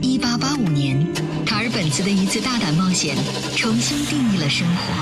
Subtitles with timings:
[0.00, 1.06] 一八八五年，
[1.46, 3.16] 卡尔本茨的一次大胆冒险，
[3.56, 4.92] 重新定义了生活。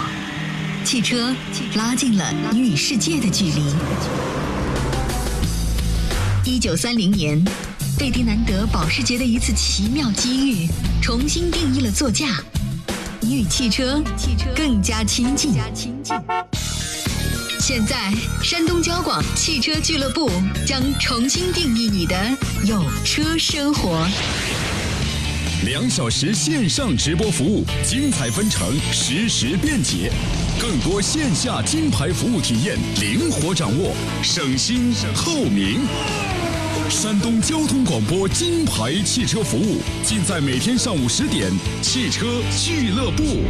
[0.85, 1.35] 汽车
[1.75, 3.63] 拉近了你与世界的距离。
[6.45, 7.43] 一九三零年，
[7.99, 10.69] 贝迪南德保时捷的一次奇妙机遇，
[11.03, 12.43] 重新定义了座驾，
[13.21, 14.03] 你与汽车
[14.55, 15.53] 更加亲近。
[17.73, 18.13] 现在，
[18.43, 20.29] 山东交广汽车俱乐部
[20.67, 22.17] 将重新定义你的
[22.65, 24.05] 有车生活。
[25.65, 30.11] 两小时线上直播服务，精彩纷呈，实时便捷，
[30.61, 35.79] 更多线下金牌服务体验，灵活掌握，省心透明。
[36.89, 41.49] 山东交通广播金牌汽车服务，尽在每天上午十点，
[41.81, 43.45] 汽车俱乐部。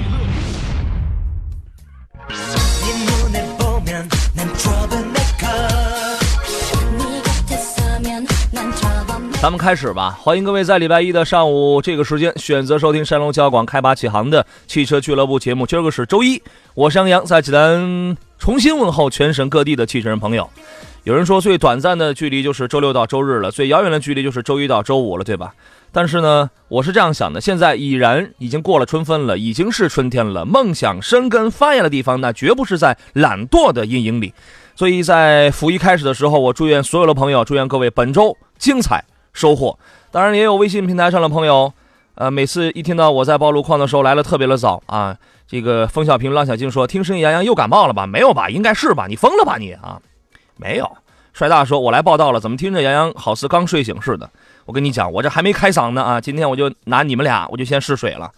[9.41, 15.67] 咱们开始吧，欢迎各位在礼拜一的上午这个时间选择收听山东交广开拔启航的汽车俱乐部节目。
[15.67, 16.43] 今儿个是周一，
[16.75, 20.51] 我是杨洋，在济南重新问候全省各地的汽车人朋友。
[21.05, 25.55] 有人说最短暂的距离就是周六到周日了，最遥远的距离就是周一到周五了，对吧？
[25.91, 30.45] 但是呢，我是这样想的，现在已然已经过了春分了，已经是春天了。
[30.45, 34.35] 梦想生根发芽的地方，那绝不是在懒惰的阴影里。
[34.77, 39.03] 所以在辅一开始的时候，我祝愿所有的朋友，祝愿各位本周精彩。
[39.33, 39.79] 收获，
[40.11, 41.73] 当然也有微信平台上的朋友，
[42.15, 45.17] 呃，每次一听到我在报路况的时候来的特别的早啊。
[45.47, 48.07] 这个风小平、浪小静说：“听声音，杨洋又感冒了吧？
[48.07, 48.49] 没有吧？
[48.49, 49.07] 应该是吧？
[49.09, 50.01] 你疯了吧你啊？
[50.57, 50.89] 没有。”
[51.35, 54.31] 帅大说：“我来报道了，怎么听着杨洋好似刚睡醒似的？
[54.65, 56.21] 我跟你讲，我这还没开嗓呢啊！
[56.21, 58.31] 今天我就拿你们俩，我就先试水了。”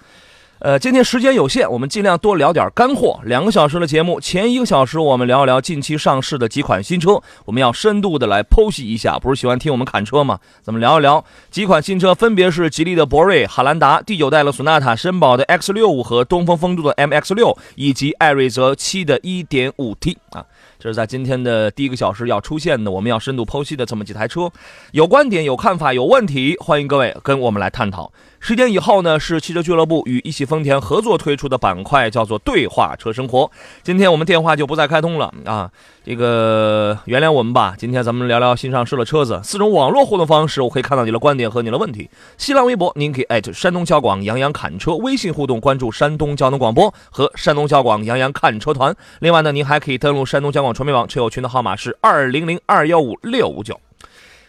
[0.62, 3.18] 呃，今天时间有限，我们尽量多聊点干货。
[3.24, 9.18] 两个小时的节目，前一个小时我们聊一聊近期上市的几款新车，我们要深度的来剖析一下。
[9.18, 10.38] 不是喜欢听我们侃车吗？
[10.62, 20.46] 咱们聊一聊几款新车，分别是吉利的博瑞、汉兰达、第九代的索纳塔、绅宝的 X 六五和东风风度的 MX 六，以及艾瑞泽七的 1.5T 啊。
[20.78, 24.48] 这是在今天的第一个小时要出现的，我们要深度剖析的这么几台车，
[24.92, 28.12] 有观点、有看法、有问题，欢迎各位跟我们来探讨。
[28.44, 33.48] 十点以后呢，是汽车俱乐部与一汽丰田合作推出的板块，叫做“对话车生活”。
[33.84, 35.70] 今天我们电话就不再开通了啊，
[36.04, 37.76] 这个原谅我们吧。
[37.78, 42.10] 今天咱们聊聊新上市的车子，四种网络互动方式，我可以看到你的观点和你的问题。
[42.36, 48.92] 新浪微博您可以艾特山东交广杨洋侃车，微信互动关注山东交通广播和山东交广杨洋看车团。
[49.20, 53.80] 另外呢，您还可以登录山东交广传媒网车友群的号码是二零零二幺五六五九。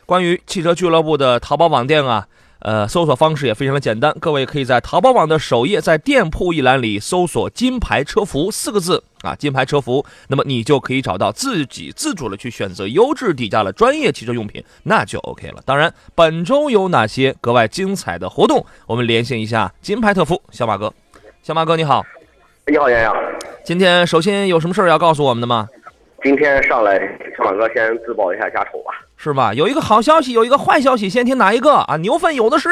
[0.07, 2.25] 关于汽车俱乐部的淘宝网店啊。
[2.63, 15.61] 呃，搜索方式也非常的简单，各位可以在淘宝网的首页，在店铺一栏里搜索“金牌车服”四个字啊，金牌车服，那么你就可以找到自己自主的去选择优质底价的专业汽车用品，那就 OK 了。
[15.65, 20.93] 当然，本周有哪些格外精彩的活动，我们连线一下金牌特服小马哥。
[21.41, 22.01] 小马哥你好，
[22.67, 23.13] 你好杨洋，
[23.65, 25.67] 今天首先有什么事儿要告诉我们的吗？
[26.23, 26.97] 今天上来，
[27.37, 28.93] 小马哥先自报一下家丑吧。
[29.23, 29.53] 是吧？
[29.53, 31.95] 有一个好消息，有一个坏消息，先听哪一个啊？
[31.97, 32.67] 牛粪有的是，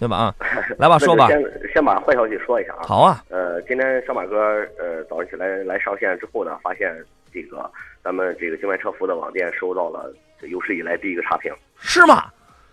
[0.00, 0.16] 对吧？
[0.16, 0.34] 啊，
[0.76, 1.28] 来吧，说吧。
[1.28, 1.40] 先
[1.72, 2.82] 先把坏消息说一下啊。
[2.82, 3.22] 好啊。
[3.30, 4.36] 呃，今天小马哥
[4.80, 6.92] 呃早上起来来上线之后呢，发现
[7.32, 7.70] 这个
[8.02, 11.52] 咱们这个境外车服的网店收到了有史以来第一个差评。
[11.78, 12.24] 是吗？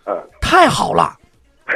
[0.06, 0.20] 嗯。
[0.40, 1.14] 太好了，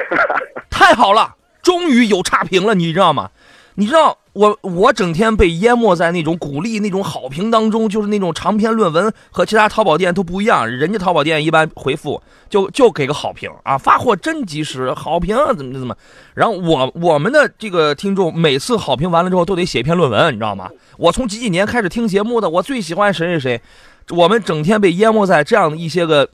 [0.69, 3.31] 太好了，终于有差评了，你知道吗？
[3.75, 4.19] 你知道。
[4.35, 10.69] 我我整天被淹没在那种鼓励、那种好评当中，就是那种长篇论文和其他淘宝店都不一样。
[10.69, 12.21] 人家淘宝店一般回复
[12.51, 15.97] 就就给个好评啊，发货真及时，好评怎么怎么。
[16.35, 20.69] 然后我我们的这个听众每次好评完了之后都得写一篇论文，你知道吗？
[20.99, 23.63] 我从几几年开始听节目的，我最喜欢谁谁谁。
[24.11, 26.29] 我们整天被淹没在这样的一些个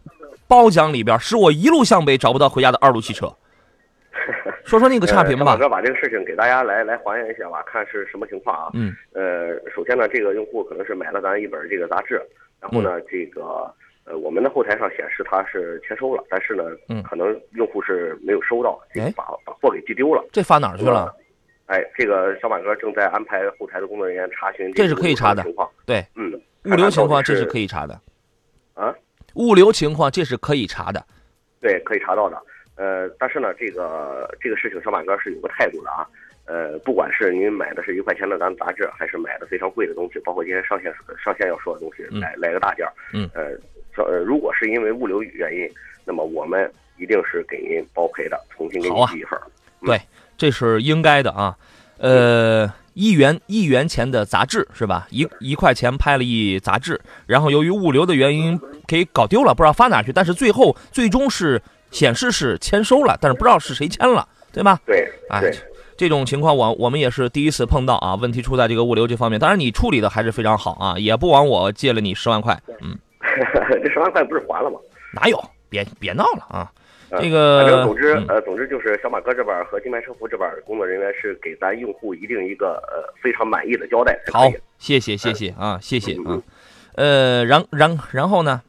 [0.49, 3.31] 褒奖里边，使我一路向北找不到回家的二路汽车。
[4.65, 8.71] 说说那个差评吧，马哥把这个事情给大家来来还原一下吧，看是什么情况啊？
[8.75, 12.21] 嗯，呃，首先呢，这个用户可能是买了咱一本这个杂志，
[12.61, 13.73] 然后呢，这个
[14.05, 21.15] 呃，我们的后台上显示他是签收了，但是呢，嗯，可能用户是没有收到，哎，把把货给寄丢了，这发哪儿去了？
[21.67, 25.43] 哎，这个小马哥正在安排后台的工作人员查询，这是可以查的。
[25.43, 26.33] 情况，对，嗯，
[26.65, 28.01] 物流情况这是可以查的，
[28.75, 28.93] 啊，
[29.35, 31.05] 物流情况这是可以查的，
[31.61, 32.37] 对，可以查到的。
[32.81, 36.09] 呃，但是呢，这个这个事情，小马哥是有个态度的啊。
[36.47, 40.91] 呃，不管是您买的是一块钱的咱杂志，还是买的非常贵的东西，包括今天上线
[41.23, 43.51] 上线要说的东西，来来个大件儿，嗯，呃，
[44.03, 45.69] 呃，如果是因为物流原因，
[46.07, 49.39] 那么我们一定是给您包赔的，重新给你寄一份。
[49.83, 50.01] 对，
[50.39, 51.55] 这是应该的啊。
[51.99, 55.07] 呃，一元一元钱的杂志是吧？
[55.11, 61.61] 一一块钱拍了一杂志，然后由于物流的原因给搞丢了，不知道发哪去，但是最后最终是。
[61.91, 64.81] 显示是签收了，但是不知道是谁签了，对吧？
[64.87, 65.43] 对，哎，，
[65.97, 69.39] 这种情况我我们也是第一次碰到啊，问题出在这个物流这方面。
[69.39, 72.97] 当然你处理的还是非常好啊，也不枉我借了你十万块，嗯，
[73.83, 74.79] 这十万块不是还了吗？
[75.13, 75.43] 哪有？
[75.69, 76.73] 别别闹了啊！
[77.11, 86.43] 呃这个反正总之嗯，呃，总之就是小马哥这边和金牌车服这边工作人员是给咱用户一定一个呃非常满意的交代好以。，谢谢谢谢啊，谢谢嗯啊。
[86.95, 88.61] 呃，然然然后呢？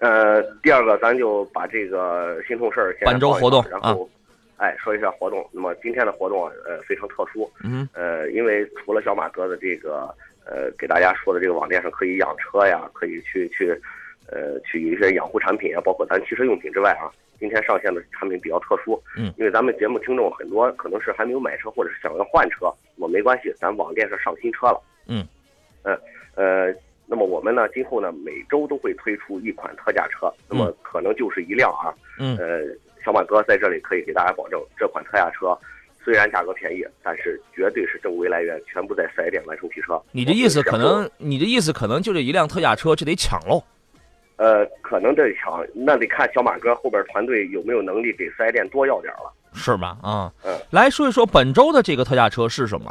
[0.00, 4.08] 呃，第二个，咱就把这个心痛事儿先本周活动放然后，
[4.56, 5.46] 哎，说一下活动。
[5.52, 10.08] 那么今天的活动啊，呃，非常特殊，嗯呃，因为除了小马哥的这个
[10.46, 13.78] 呃给大家说的这个网店上可以养车呀，可以去去
[14.26, 25.28] 呃去有一些养护产品啊，包括咱汽车用品之外啊，今天上线的产品比较特殊，嗯因为咱们节目听众很多可能是还没有买车或者是想要换车，我没关系，咱网店上上新车了，嗯，
[25.82, 25.94] 呃
[26.36, 26.74] 呃。
[27.10, 31.90] 那么我们呢，今后呢每周都会推出一款特价车，那么可能就是一辆啊，
[32.20, 32.60] 嗯呃，
[33.04, 35.58] 小马哥在这里可以给大家保证，这款特价车
[36.04, 40.00] 虽然价格便宜，但是绝对是正规来源，全部在四 S 店完成提车。
[40.12, 43.60] 你的意思可能，你的意思可能就这一辆特价车，这得抢喽。
[44.36, 49.32] 呃，可能得抢，那得看小马哥后边团队有没有能力给四 S 店多要点了。
[49.52, 49.98] 是吧？
[50.00, 52.90] 啊，嗯，来说一说本周的这个特价车是什么？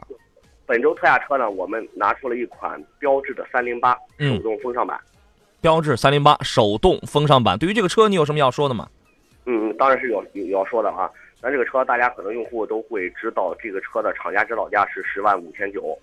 [0.69, 4.99] 本周特价车呢，我们拿出了一款标致的三零八嗯手动风尚版。
[5.61, 7.57] 标致三零八手动风尚版。
[7.57, 8.87] 对于这个车，你有什么要说的吗？
[9.47, 11.09] 嗯，当然是有有要说的啊。
[11.41, 15.97] 咱这个车，大家可能用户都会知道，这个车的厂家指导价是十万五千九。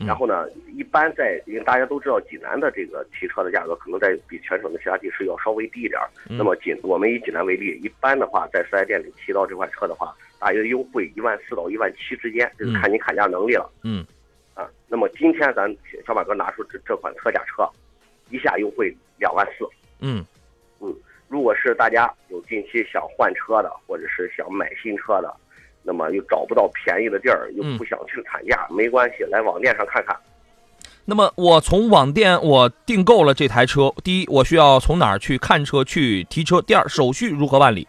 [0.00, 6.00] 嗯然后呢，一般在因为大家都知道济南的这个提车的价格可能在比全省的其他地市要稍微低一点
[6.30, 13.70] 那么济我们以济南为例，一般的话在四 S 店里提到这款车的话，大约优惠一万四到一万七之间，就是看你砍价能力了。
[13.82, 14.04] 嗯
[14.54, 15.68] 啊，那么今天咱
[16.06, 17.68] 小马哥拿出这这款特价车，
[18.30, 19.64] 一下优惠两万四。
[20.00, 20.24] 嗯
[20.80, 20.94] 嗯
[21.28, 25.34] 如果是大家有近期想换车的，或者是想买新车的，
[25.82, 30.16] 那么又找不到便宜的地儿，又嗯不想去砍价，没关系，来网店上看看。
[31.04, 36.60] 那么我从网店我订购了这台车，第一，我需要从哪儿去看车去提车？
[36.62, 37.86] 第二，手续如何办理？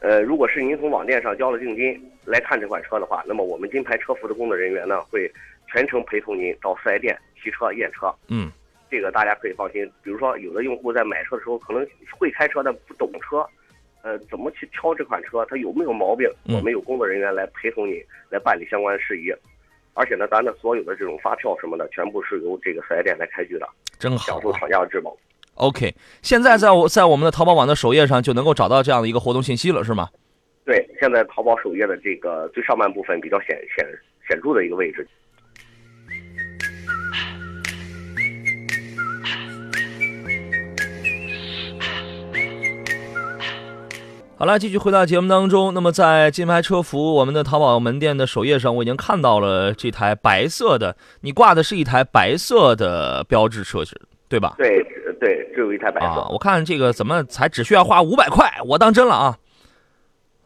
[0.00, 5.30] 呃，如果是您从网店上交了定金来看这款车的话，那么我们金牌车服的工作人员呢，会
[5.66, 8.14] 全程陪同您到四 S 店提车验车。
[8.28, 8.50] 嗯
[8.90, 9.84] 这个大家可以放心。
[10.02, 11.86] 比如说，有的用户在买车的时候可能
[12.18, 13.44] 会开车，但不懂车，
[14.02, 19.30] 呃，怎么去挑这款车，它有没有毛病，嗯我们有工作人员来陪同你来办理相关事宜。
[19.94, 23.68] 而且呢，咱的所有的这种发票什么的，全部是由这个四 S 店来开具的，
[23.98, 24.58] 真好享受啊。
[24.60, 25.14] 厂家的质保。
[25.58, 30.08] OK，现在在我在我们的淘宝网的首页上就能够找到这样的一个活动信息了，是吗？
[30.64, 33.84] 对，现在淘宝首页的这个最上半部分比较显显
[34.28, 35.08] 显著的一个位置，
[44.36, 45.74] 好了，继续回到节目当中。
[45.74, 54.54] 那么，在金牌车服我们的淘宝门店的首页上，我已经看到了这台白色的，你挂的是一台白色的标志车子，对吧？
[54.58, 54.82] 对
[55.20, 56.06] 对，只有一台白色。
[56.06, 59.38] 啊，我看这个怎么才只需要花五百块，我当真了啊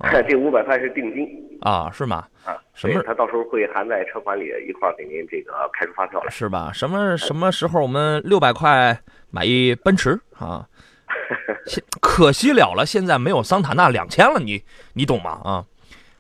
[0.29, 1.29] 这五百块是定金
[1.61, 2.27] 啊，是吗？
[2.45, 6.31] 啊，什么对它到时候会含在车款里一块给您这个开出发票来。
[6.31, 6.71] 是吧？
[6.73, 8.99] 什么什么时候我们六百块
[9.31, 10.67] 买一奔驰啊？
[11.67, 14.61] 现可惜了了，现在没有桑塔纳两千了，你
[14.95, 15.41] 你懂吗？
[15.45, 15.65] 啊，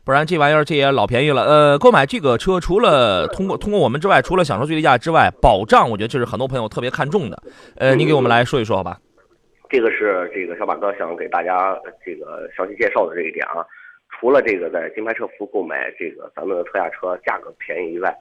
[0.05, 1.45] 不然这玩意儿这也老便宜了。
[1.45, 7.43] 呃，购买这个车除了通过通过我们之外，除了享受最低价之外，保障我觉得这是很多朋友特别看重的。
[7.77, 8.99] 呃，您给我们来说一说好吧？
[9.71, 13.65] 这个是这个小马哥想给大家这个详细介绍的这一点啊。
[14.11, 18.15] 除了这个在金牌车服购买这个咱们的特价车价格便宜以外，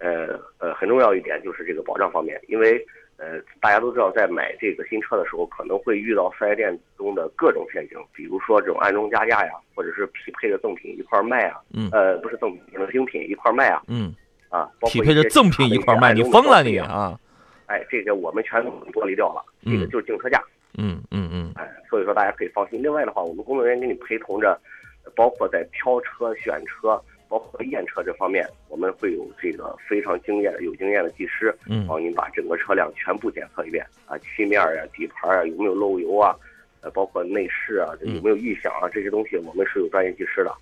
[0.00, 2.80] 呃呃，很重要一点就是这个保障方面，因为
[3.16, 14.14] 呃大家都知道，在买这个新车的时候，可能会遇到四 S 店中的各种陷阱，比如说这种暗中加价呀，或者是匹配的赠品一块儿卖啊，嗯呃不是赠品，是精品一块儿卖啊，嗯，
[14.48, 16.62] 啊，包括匹配的赠品一块儿卖，你疯了？
[16.62, 17.18] 你啊？
[17.66, 20.42] 哎，这个我们全都剥离掉了，这个嗯就是竞车价。
[20.76, 22.82] 嗯嗯嗯哎，所以说大家可以放心。
[22.82, 24.58] 另外的话，我们工作人员给你陪同着，
[25.04, 36.34] 呃包括在挑车、选车，包括验车这方面，我们会有这个非常经验、有经验的技师，嗯帮您把整个车辆全部检测一遍啊，漆面啊、底盘啊，有没有漏油啊，
[36.80, 40.54] 呃，包括内饰啊，有没有异响啊，这些东西我们是有专业技师的。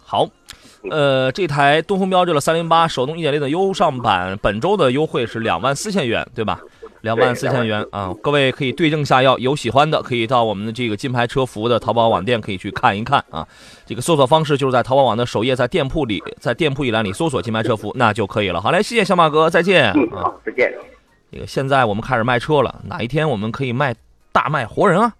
[0.00, 0.26] 好，
[0.90, 6.60] 呃，这台东风标致的三零八手动一点零的优尚版，本周的优惠是两万四千元，对吧？
[7.02, 8.12] 两万四千元啊！
[8.22, 13.46] 各位可以对症下药，有喜欢的可以到我们的这个金牌车服的淘宝网店可以去看一看啊。
[13.86, 18.60] 这个搜索方式就是在淘宝网的首页，在店铺里，在店铺一栏里搜索“金牌车服”，那就可以了。
[18.60, 20.08] 好嘞，谢谢小马哥，再见嗯，
[20.44, 20.72] 再见。
[21.30, 23.94] 这个现在我们开始卖车了，哪一天我们可以卖
[24.32, 25.12] 大卖活人啊，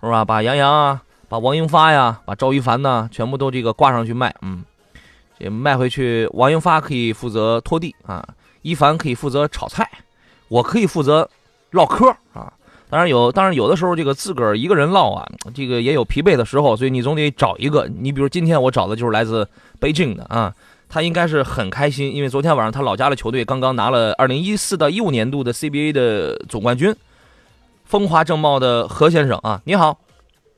[0.00, 0.24] 是吧？
[0.24, 4.64] 把杨洋啊，把王英发呀，把赵一凡呐，全部都这个挂上去卖，嗯，
[5.38, 8.26] 这卖回去，王英发可以负责拖地啊，
[8.62, 9.88] 一凡可以负责炒菜，
[10.50, 11.30] 我可以负责
[11.70, 12.52] 唠嗑啊。
[12.90, 17.88] 当然有，当然有的时候这个自个儿一个人唠啊，这个也有疲惫的时候，所以你总得找一个。
[18.00, 20.52] 你比如今天我找的就是来自北京的啊，
[20.88, 26.92] 他应该是很开心，因为昨天晚上他老家的球队刚刚拿了二零一四到一五年度的 CBA 的总冠军，
[27.84, 29.96] 风华正茂的何先生啊，你好，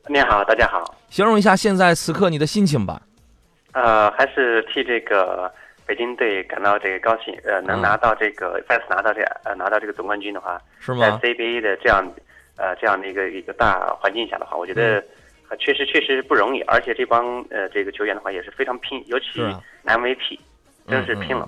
[0.07, 2.99] 你好，大家好，形容一下现在此刻你的心情吧。
[3.73, 5.51] 呃，还是替这个
[5.85, 12.05] 北京队感到这个高兴，呃，能拿到这个再次拿到这呃拿到这个总冠军的话，是吗在？CBA 的这样
[12.55, 15.03] 呃这样的一个一个大环境下的话，我觉得
[15.49, 19.41] 呃确实确实不容易，而且这帮呃这个球员的话也是非常拼，尤其
[19.85, 20.39] MVP
[20.87, 21.47] 真是拼了。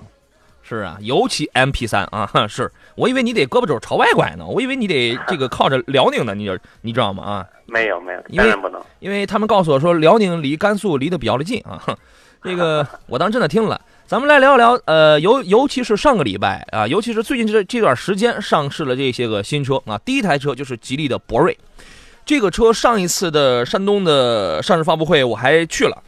[0.68, 7.22] 是啊，尤其 MP 三啊，哈 是我以为你得胳膊肘朝外拐呢，我以为你得这个靠着辽宁呢，你就你知道吗？
[7.22, 8.82] 啊，没有没有，因为当然不能。
[8.98, 11.96] 因为他们告诉我说辽宁离甘肃离得比较的近啊，哼
[12.42, 13.80] 这个我当真的听了。
[14.08, 21.58] 咱们来聊一聊，呃，尤尤其是上个礼拜啊，尤其是最近这这段时间上市了这些个新车啊，第一台车就是吉利的博瑞，
[22.24, 26.00] 这个车上一次的山东的上市发布会我还去了。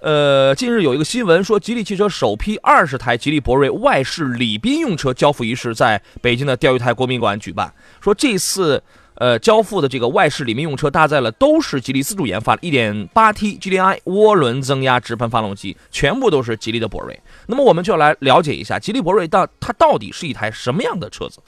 [0.00, 7.72] 呃，近日有一个新闻说，吉利汽车首批二十台吉利博瑞外饰礼宾用车交付仪式在北京的钓鱼台国宾馆举办。
[8.02, 8.82] 说这次
[9.14, 17.18] 呃交付的这个外饰礼宾用车搭载了都是吉利自主研发的 1.8T GDI 涡轮增压直喷发动机，全部都是吉利的博瑞。
[17.48, 21.40] 那么我们就要来了解一下吉利博瑞到它到底是一台什么样的车子？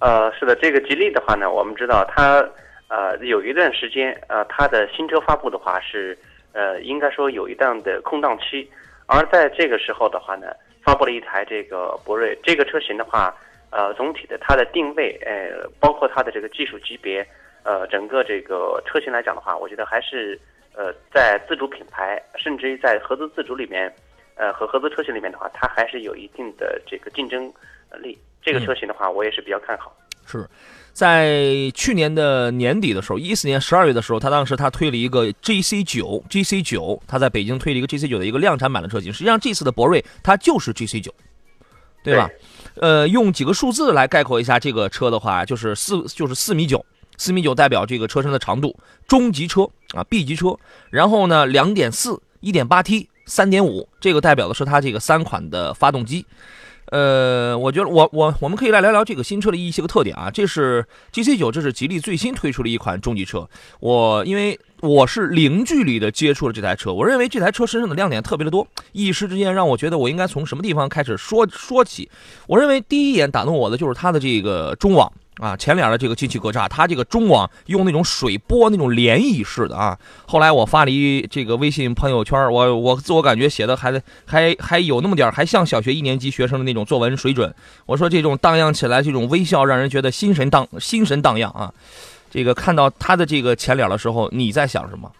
[0.00, 2.42] 呃，是的，这个吉利的话呢，我们知道它
[2.88, 6.16] 呃有一段时间呃它的新车发布的话是
[6.52, 8.66] 呃应该说有一段的空档期，
[9.04, 10.46] 而在这个时候的话呢，
[10.82, 13.34] 发布了一台这个博瑞这个车型的话，
[13.68, 17.26] 呃总体的它的定位呃包括它的这个技术级别
[17.62, 20.40] 呃整个这个车型来讲的话，我觉得还是
[20.74, 23.92] 呃在自主品牌甚至于在合资自主里面
[24.40, 27.52] 呃和合资车型里面的话，它还是有一定的这个竞争
[28.02, 28.18] 力。
[28.42, 29.94] 这个车型的话，我也是比较看好。
[30.24, 30.48] 是
[30.94, 39.12] 在去年的年底的时候，一四年十二月的时候，他当时他推了一个 GC 九，GC 九，他在北京推了一个 GC 九的一个量产版的车型。
[39.12, 41.14] 实际上这次的博瑞它就是 GC 九，
[42.02, 42.30] 对吧？
[42.76, 46.82] 呃，用几个数字来概括一下这个车的话，就是四就是四米九，
[47.18, 48.74] 四米九代表这个车身的长度，
[49.06, 50.56] 中级车啊 B 级车。
[50.90, 56.26] 然后呢，两点四、一点八 T、三点五，这个代表的是它这个三款的发动机。
[56.86, 60.28] 呃，我觉得我我我们可以来聊聊这个新车的一些个特点啊。
[60.28, 63.48] 这是 GC 九，这是吉利最新推出的一款中级车。
[63.78, 72.10] 我因为我是零距离的接触了这台车，我认为这台车身上的亮点特别的多，一时之间让我觉得我应该从什么地方开始说说起。
[72.48, 75.12] 我认为第一眼打动我的就是它的这个中网。
[75.40, 79.98] 啊，前脸的这个进气格栅，它这个中网用那种水波那种涟漪式的啊。
[80.26, 83.90] 后来我发了一这个微信朋友圈，我我自我感觉写的还
[84.26, 87.52] 还还有那么点，还像小学一年级学生的那种作文水准。
[87.86, 91.72] 我说这种荡漾起来，这种微笑让人觉得心神荡心神荡漾啊。
[92.30, 95.10] 这个看到它的这个前脸的时候，你在想什么？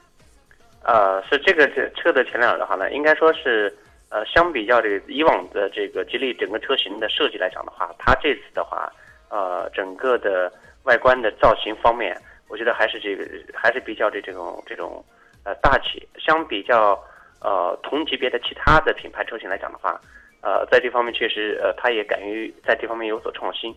[0.83, 3.75] 呃，是这个这车的前脸的话呢，应该说是
[4.11, 8.91] 呃，相比较这个以往的这个吉利整个车型的设计来讲的话，它这次的话，
[9.31, 12.17] 呃，整个的外观的造型方面，
[12.49, 15.05] 我觉得还是这个还是比较的这种这种
[15.45, 16.07] 呃大气。
[16.19, 17.01] 相比较
[17.41, 20.01] 呃同级别的其他的品牌车型来讲的话，
[20.43, 23.75] 呃，在这方面确实呃，它也敢于在这方面有所创新。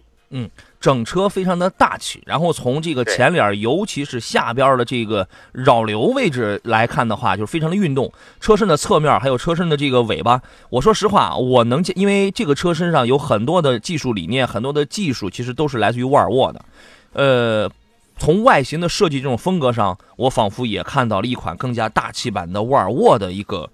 [0.80, 8.12] 整车非常的大气，然后从这个前脸，尤其是下边的这个扰流位置来看的话，就是非常的运动。
[8.40, 16.66] 车身的侧面还有车身的这个尾巴，我说实话，我能见，因为这个车身上有很多的技术理念，很多的技术其实都是来自于沃尔沃的。
[17.14, 17.72] 呃，
[18.18, 23.70] 从外形的设计这种风格上，我仿佛也看到了一款更加大气版的沃尔沃的一个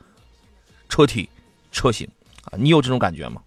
[0.90, 1.30] 车体
[1.72, 2.08] 车型
[2.46, 3.42] 啊，你有这种感觉吗？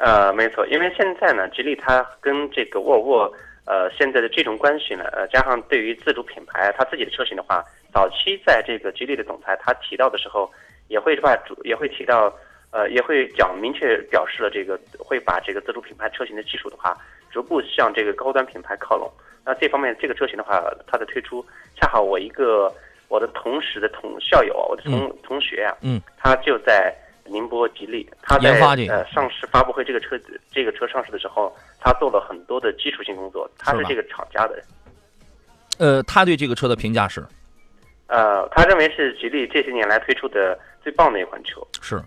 [0.00, 3.30] 呃，没错，因为现在呢，吉利它跟这个沃尔沃，
[3.66, 10.50] 呃，现在的这种关系呢，呃，加上对于自主品牌它自己的车型的话，早期在这个吉利的总裁他提到的时候，
[10.88, 12.32] 也会把主也会提到，
[12.70, 16.96] 呃，也会讲明确表示了这个会把这个自主品牌车型的技术的话，
[17.30, 19.06] 逐步向这个高端品牌靠拢。
[19.44, 21.44] 那这方面这个车型的话，它的推出，
[21.78, 22.72] 恰好我一个
[23.08, 26.96] 我的同时的同校友啊，我的同、同学啊，嗯，他就在。
[27.26, 28.58] 宁波吉利，他在
[28.88, 34.64] 呃上市发布会这个车子这个车上市的时候，他做了很多的基础性工作，他是这个厂家的人。
[35.78, 37.24] 呃，他对这个车的评价是
[38.08, 41.60] 呃，他认为是吉利这些年来推出的最棒的一款车。
[41.80, 42.02] 是，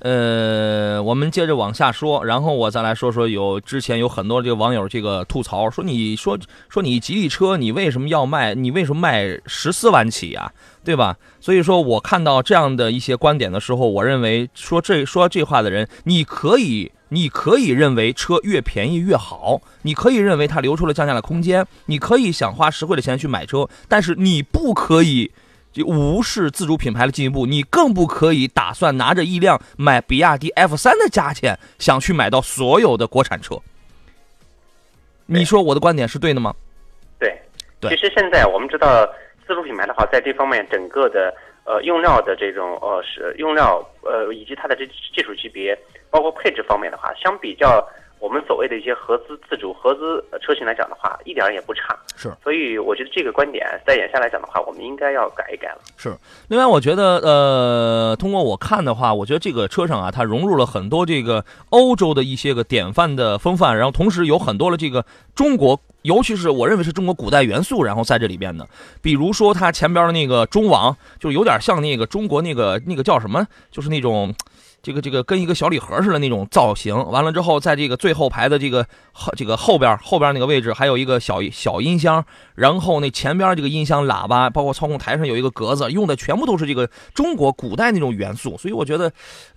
[0.00, 6.38] 呃，我们接着往下说，然后我再来说说有之前有很多这个网友这个吐槽说，你说
[6.68, 8.54] 说你吉利车你为什么要卖？
[8.54, 10.52] 你为什么卖十四万起呀？
[10.84, 11.16] 对吧？
[11.40, 25.32] 所以说我看到这样的一些观点的时候，我认为说这说这话的人，你可以你可以认为车越便宜越好，你可以认为它留出了降价的空间，你可以想花实惠的钱去买车，但是你不可以。
[25.76, 33.56] 就无视自主品牌的进一步，你更不可以打算拿着一辆买比亚迪 F 三的价钱，想去买到所有的国产车。
[35.26, 36.54] 你说我的观点是对的吗？
[37.18, 37.38] 对，
[37.78, 39.06] 对其实现在我们知道，
[39.46, 45.78] 自主品牌的话，在这方面整个的呃用料的这种呃是用料呃以及它的这技术级别，
[46.10, 47.86] 包括配置方面的话，相比较。
[48.18, 51.96] 我们所谓的一些合资自主合资车型来讲的话，一点也不差。
[52.16, 55.78] 是，所以我觉得这个观点在眼下来讲的话，我们应该要改一改了。
[55.96, 56.16] 是。
[56.48, 65.04] 另外，我觉得呃，通过我看的话，我觉得这个车上啊，它融入了很多这个欧洲的一些个典范的风范，然后同时有很多的这个
[65.34, 68.66] 中国，尤其是我认为是中国古代元素，然后在这里边的。
[69.02, 74.34] 比如说它前边的那个中网，就有点像那个中国那个那个叫什么，就是那种。
[74.86, 82.24] 这个这个跟一个小礼盒似的那种造型，完了之后，在这个最后排的这个后这个后边后边那个位置，还有一个小小音箱，
[82.54, 89.12] 然后那前边这个音箱喇叭，包括操控台上有一个格子，用的全部都是这个中国古代那种元素，所以我觉得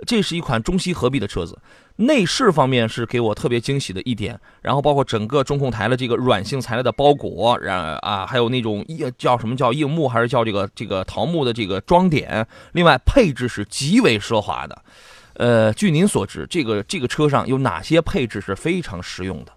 [0.08, 1.56] 这是一款中西合璧的车子。
[1.98, 14.82] 内饰方面是给我特别惊喜的一点，然后包括整个中控台的这个软性材料的包裹，然啊还有那种硬叫什么叫硬木还是叫这个这个桃木的这个装点，另外配置是极为奢华的。
[15.40, 19.54] 呃，据您所知，这个这个车上有哪些配置是非常实用的？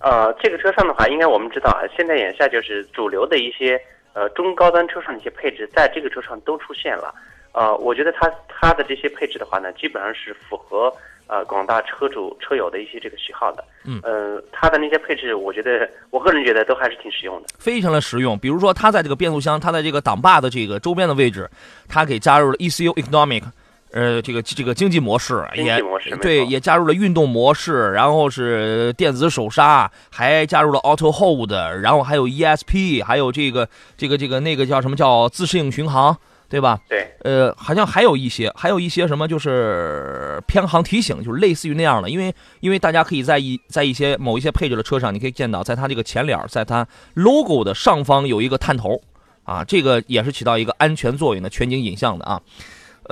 [0.00, 3.80] 呃，这个车上的话，应该我们知道啊，现在眼下就是主流的一些
[4.12, 7.14] 呃中高端车上的一些配置，在这个车上都出现了。
[7.52, 10.92] 呃，我觉得它它的这些配置的话呢，基本上是符合
[11.26, 13.64] 呃广大车主车友的一些这个喜好的。
[13.86, 18.38] 嗯，呃，它的那些配置，我觉得我个人觉得都还是挺实用的，非常的实用。
[18.38, 21.48] 比如说，它在这个变速箱，它在这个挡把的这个周边的位置，
[21.88, 23.44] 它给加入了 ECU Economic。
[23.92, 25.78] 呃，这个这个经济模式也
[26.20, 31.52] 对，也加入了运动模式，然后是电子手刹，还加入了 Auto Hold，
[31.82, 36.16] 然后还有 ESP，还有这个这个这个那个叫什么叫自适应巡航，
[36.48, 36.80] 对吧？
[36.88, 37.06] 对。
[37.22, 49.00] 呃，好像还有一些，还有一些什么就是偏航提醒，就是类似于那样的，因为因为大家可以在一在一些某一些配置的车上，你可以见到，在它这个前脸，在它 logo 的上方有一个探头，
[49.44, 52.40] 啊，这个也是起到一个安全作用的全景影像的啊。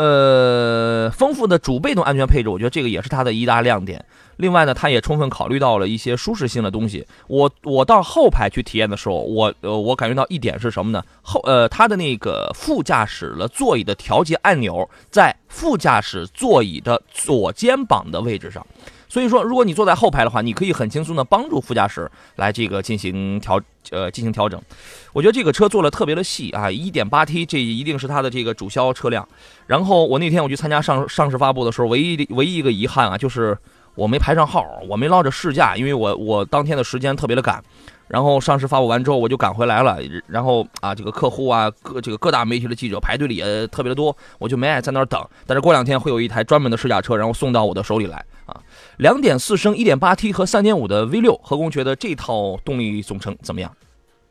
[0.01, 4.03] 呃，丰富的主被动安全配置，我觉得这个也是它的一大亮点。
[4.37, 7.07] 另外呢，它也充分考虑到了一些舒适性的东西。
[7.27, 11.05] 我我到后排去体验的时候，我呃我感觉到一点是什么呢？
[11.21, 18.67] 后呃它的那个副驾驶的座椅的调节按钮在副驾驶座椅的左肩膀的位置上。
[19.11, 24.63] 所以说，如果你坐在后排的话，你可以很轻松的帮助副驾驶来这个进行调呃进行调整。
[25.13, 29.29] 我觉得这个车做的特别的细啊一点八 T 这一定是它的这个主销车辆。
[29.67, 33.59] 然后我那天我去参加上上市发布的时候，唯一的唯一一个遗憾啊，就是
[33.97, 37.61] 我没排上号，我没捞着试驾，因为我我当天的时间特别的赶。
[38.11, 39.99] 然后上市发布完之后，我就赶回来了。
[40.27, 45.25] 然后啊，这个客户啊，各这个各大媒体的记者排队的也特别的多，我就没爱在那儿等。
[45.47, 48.61] 但是过两天会有一台专门的试驾车，然后送到我的手里来啊。
[48.97, 53.71] 两点四升、一点八 T 和三点五的 V 六，何工觉得这套动力总成怎么样？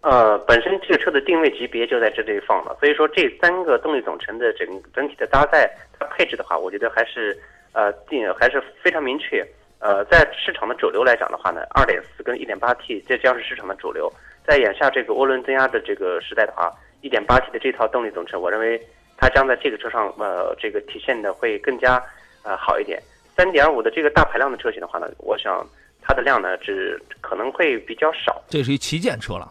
[0.02, 7.38] 呃，本身这个车的定位级别就在这里放了，所以说这三个动力总成的整整体的搭载，它配置的话，我觉得还是
[7.72, 9.46] 呃定还是非常明确。
[9.80, 14.12] 呃，在市场的主流来讲的话呢，二点四跟一点八 T 这将是市场的主流。
[14.46, 16.70] 在眼下这个涡轮增压的这个时代的话，
[17.02, 18.82] 一点八 T 的这套动力总成，我认为
[19.16, 22.04] 它将在这个车上呃这个体现的会更加
[22.44, 23.02] 呃好一点。
[23.38, 25.66] 三点五的这个大排量的车型的话呢，我想
[26.02, 28.42] 它的量呢只可能会比较少。
[28.50, 29.50] 这是一旗舰车了，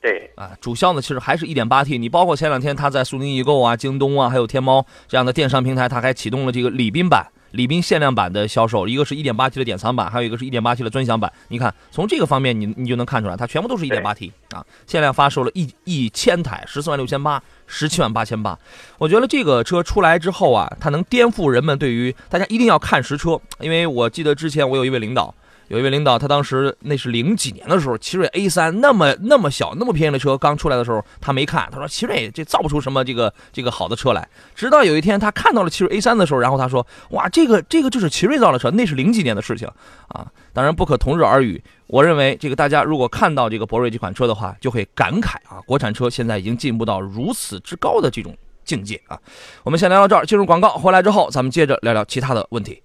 [0.00, 1.96] 对啊，主销呢其实还是一点八 T。
[1.96, 7.24] 你包括前两天它在苏宁易购啊、京东啊，还有天猫这样的电商平台，它还启动了这个礼宾版。
[7.52, 11.32] 礼宾限量版的销售，一个是一点八 T 的典藏版，还有一个是一点八 T 的尊享版。
[11.48, 14.64] 你看，从这个方面，你你就能看出来，它全部都是一点八 T 啊。
[14.86, 18.58] 限量发售了一一千台，十四万六千八，十七万八千八。
[18.98, 25.34] 我觉得这个车出来之后啊，它能颠覆人们对于大家一定要看实车，因为我记得之前我有一位领导。
[25.70, 34.28] 有一位领导，他当时那是零几年的时候，奇瑞 A 三那么那么小那么便宜的车刚出来的时候，他没看，他说奇瑞这造不出什么这个这个好的车来。
[34.56, 39.68] 直到有一天他看到了奇瑞 A 三的时候，然后他说哇，这个这个就是奇瑞造的车，那是零几年的事情
[40.08, 40.26] 啊。
[40.52, 41.62] 当然不可同日而语。
[41.86, 48.36] 我认为这个大家如果看到这个博瑞这款车的话，就会感慨啊，国产车现在已经进步到如此之高的这种。
[48.62, 49.18] 境界啊。
[49.64, 52.80] 我们先聊到这儿，进入广告，回来之后咱们接着聊聊其他的问题。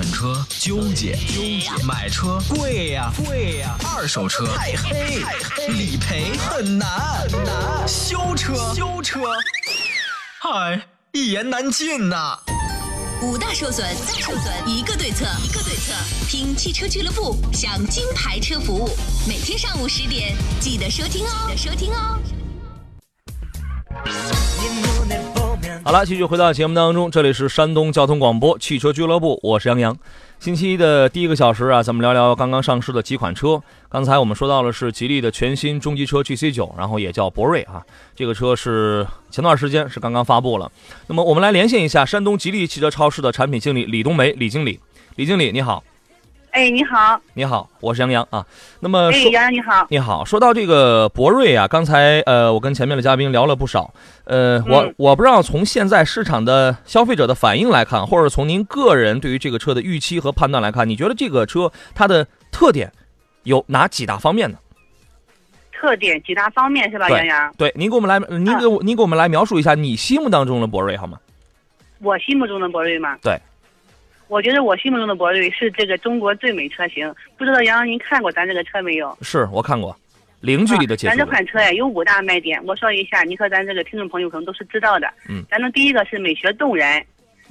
[0.00, 6.88] 选车纠结，纠结；买车贵呀，贵呀；二手车太黑，太黑；理赔很难，
[7.30, 9.20] 很难；修车，修车，
[10.40, 10.80] 嗨，
[11.12, 12.38] 一言难尽呐。
[13.20, 15.92] 五大受损，受损一个对策，一个对策。
[16.26, 18.88] 听汽车俱乐部，享金牌车服务。
[19.28, 22.16] 每天上午十点，记得收听哦，记得收听哦。
[25.82, 29.96] 好了，继续回到节目当中，这里是山东交通广播汽车俱乐部，我是杨洋。
[30.38, 33.60] 星期一的第一个小时啊，咱们聊聊刚刚上市的几款车。
[33.88, 37.82] 刚才我们说到了是吉利的全新中级车 GC 九，然后也叫博瑞啊，
[38.14, 40.70] 这个车是前段时间是刚刚发布了。
[41.06, 44.80] 那么我们来连线一下山东吉利汽车超市的产品经理李冬梅，李经理，
[45.16, 45.82] 李经理你好。
[46.52, 48.44] 哎，你好，你好，我是杨洋啊。
[48.80, 50.24] 那么，哎，杨洋你好，你好。
[50.24, 53.94] 说到这个博瑞啊，刚才呃，我跟前面的嘉宾聊了不少。
[54.24, 62.90] 呃，我我不知道从现在市场的消费者的反应来看，或者从您个人对于这个车的预期和判断来看，你觉得这个车它的特点
[63.44, 64.58] 有哪几大方面呢？
[65.72, 67.54] 特点几大方面是吧，杨洋？
[67.56, 71.18] 对，您给我们来，您给我您给我们来描述一下你心目当中的博瑞好吗？
[72.00, 73.16] 我心目中的博瑞吗？
[73.22, 73.38] 对。
[74.30, 79.18] 我觉得我心目中的博瑞是这个中国最美车型，不知道杨洋您看过咱这个车没有？
[79.22, 79.94] 是我看过，
[80.40, 81.10] 零距离的接触。
[81.10, 85.12] 咱这款车呀有五大卖点，我说一下，你和咱这个听众朋友可能都是知道的。
[85.28, 85.44] 嗯。
[85.50, 87.04] 咱的第一个是美学动人。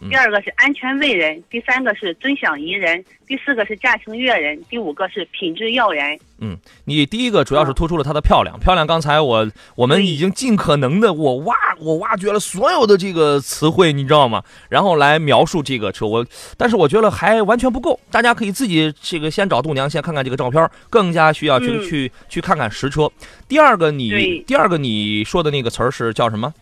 [0.08, 6.18] 第二个是安全为人，第三个是尊享宜人，第四个是驾轻悦人，第五个是品质耀人。
[6.40, 8.88] 嗯，你第一个主要是突出了它的漂亮，漂亮。
[8.88, 14.42] 刚才我我们已经尽可能的我挖我挖掘了所有的这个词汇，你知道吗？
[14.70, 16.26] 然后来描述这个车，我
[16.58, 23.12] 但是我觉得还完全不够，大家可以自己这个先找度娘，先看看这个照片，更加需要去去去看看实车。
[23.50, 26.54] 第二个你第二个你说的那个词儿是叫什么？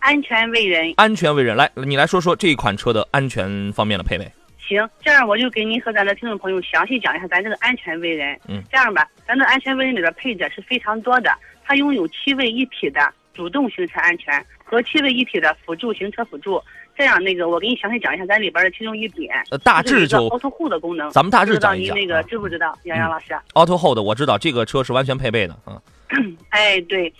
[0.00, 4.30] 安全为人，安全为人，来，你来说说这一款车的安全方面的配备。
[4.58, 8.38] 行，这样我就给您和咱的听众朋友详细讲一下咱这个安全为人。
[8.48, 11.30] 嗯，这样吧，咱的安全为人里边配置是非常多的，
[11.64, 13.00] 它拥有七位一体的
[13.34, 16.62] 主动行车安全和七位一体的辅助行车辅助。
[16.96, 19.34] 这样，那个我给你详细讲一下咱里边的其中一点。
[19.50, 21.96] 呃，大致就 Auto Hold 的功能，咱们大致讲一讲。
[21.96, 25.56] 您那个知不知道，杨洋老师？Auto Hold 我知道，这个车是完全配备的。
[25.66, 26.36] 嗯。
[26.50, 27.12] 哎，对。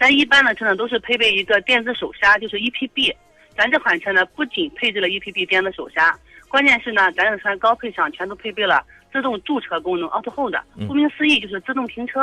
[0.00, 3.14] 咱一般的车呢都是配备一个电子手刹，就是 EPB。
[3.54, 8.82] 咱这款车呢不仅配置了 EPB 电子手刹，关键是呢咱这车高配上全都配备了
[9.12, 10.56] 自动驻车功能 Auto Hold。
[10.88, 12.22] 顾名思义就是自动停车，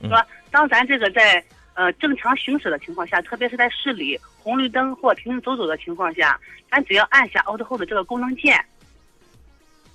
[0.00, 0.26] 是吧？
[0.50, 6.40] 当咱这个在呃正常行驶的情况下，特别是在市里红绿灯或停停走走的情况下，
[6.70, 8.58] 咱只要按下 Auto Hold 这个功能键，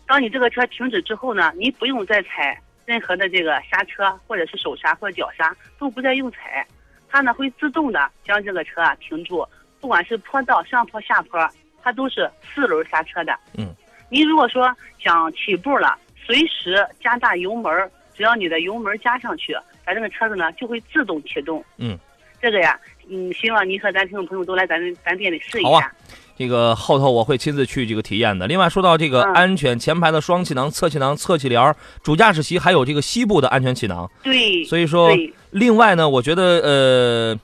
[0.06, 6.63] 当你这个车停止之后呢，你不用再踩任何的这个刹车或者是手刹或者脚刹，都不再用踩。
[7.10, 9.45] 它呢会自动的将这个车啊停住，
[9.82, 11.50] 不管是坡道、上坡、下坡，
[11.82, 13.38] 它都是四轮刹车的。
[13.58, 13.74] 嗯，
[14.10, 21.63] 您如果说想起步了，随时加大油门，只要你的油门加上去，咱这个车子呢就会自动启动。
[21.78, 21.98] 嗯，
[22.41, 25.91] 这个呀，嗯，希望您和咱听众朋友都来咱咱店里试一下。
[26.39, 28.47] 这个后头我会亲自去这个体验的。
[28.47, 34.10] 另外说到这个安全，前排的双气囊、侧气囊、侧气帘、主驾驶席还有这个膝部的安全气囊。
[34.23, 35.12] 对，所以说，
[35.52, 37.39] 另外呢，我觉得呃。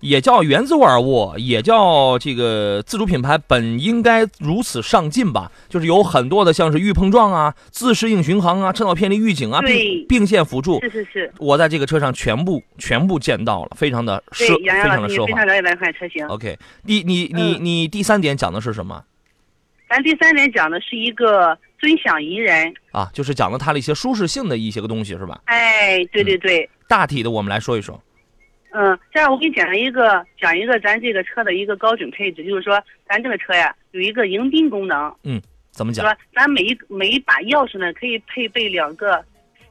[0.00, 5.52] 也叫原自沃尔沃，也叫这个自主品牌本应该如此上进吧？
[5.68, 15.26] 就是有很多的像是预碰撞啊、自适应巡航啊、车道偏离预警啊、并并线辅助，是是是，我在这个车上全部全部见到了，非常的奢，非常的奢华。
[15.26, 16.26] 非常了解这款车型。
[16.28, 19.04] OK，你你你你第三点讲的是什么？
[19.88, 25.40] 咱第三点讲的是一个尊享宜人啊，就是讲了它的一些舒适性的一些个东西，是吧？
[25.46, 26.68] 哎，对对对。
[26.86, 28.00] 大体的，我们来说一说。
[28.72, 35.12] 嗯，这样我给你讲一个，讲一个咱这个车的一个高准配置，就是说咱这个车呀有一个迎宾功能。
[35.24, 36.06] 嗯，怎么讲？
[36.06, 39.24] 说咱每一每一把钥匙呢可以配备两个，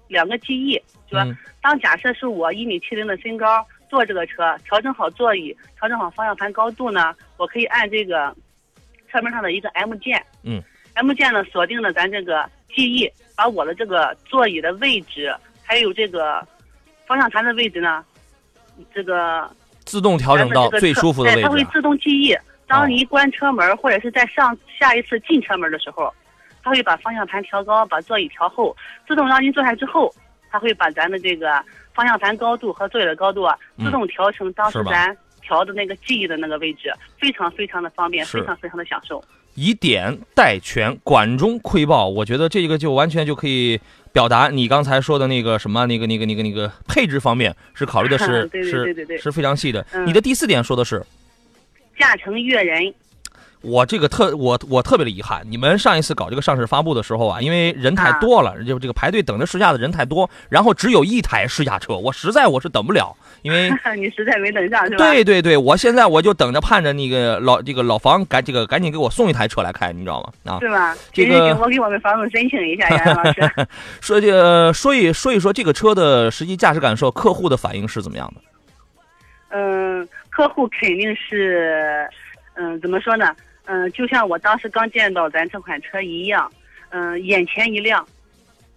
[0.09, 0.81] 两个记忆。
[1.09, 1.25] 说
[1.61, 8.35] 当假设是我一米七零的身高坐这个车，调整好座椅，调整好方向盘高度呢，我可以按这个
[9.09, 10.21] 车门上的一个 M 键。
[10.43, 10.61] 嗯
[10.95, 15.33] ，M 键呢锁定了咱这个记忆，把我的这个座椅的位置
[15.63, 16.45] 还有这个
[17.07, 18.03] 方向盘的位置呢。
[18.93, 19.49] 这个
[19.85, 22.35] 自动调整到最舒服的位置，它会自动记忆。
[22.67, 26.13] 当你关车门或者是在上下一次进车门的时候，
[26.61, 28.75] 它会把方向盘调高，把座椅调后，
[29.07, 30.13] 自动让您坐下之后，
[30.51, 31.63] 它会把咱的这个
[31.93, 39.23] 方向盘高度和座椅的高度啊，自动调成当时咱调的那个记忆的那个位置，非常非常的方便，非常非常的享受。
[39.55, 42.07] 以点带全，管中窥豹。
[42.07, 43.79] 我觉得这个就完全就可以
[44.11, 49.85] 表达你刚才说的那个什么那个那个那个那个配置方面是考虑的是 是是非常细的。
[49.93, 51.03] 嗯你的第四点说的是。
[51.99, 52.93] 驾乘悦人，
[53.61, 64.97] 我这个特我我特别的遗憾，你们上一次搞这个上市发布的时候啊，因为人太多了，就这个排队等着试驾的人太多，然后只有一台试驾车，我实在我是等不了，因为 你实在没等上是吧？
[64.97, 70.53] 对对对，我现在我就等着盼着那个老这个老房赶这个赶紧给我送一台车来开，你知道吗？
[70.53, 70.95] 啊，是吧？
[71.11, 73.41] 这个行行行我给我们房东申请一下，呀老师。
[73.99, 78.41] 说这个说一说一说这个车的实际驾驶感受，客户的反应是怎么样的？
[79.49, 82.07] 嗯，客户肯定是，
[82.53, 83.35] 嗯，怎么说呢？
[83.71, 86.51] 嗯，就像我当时刚见到咱这款车一样，
[86.89, 88.03] 嗯，眼前一亮。